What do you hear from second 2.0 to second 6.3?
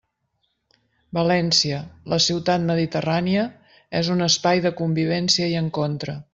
la ciutat mediterrània, és un espai de convivència i encontre.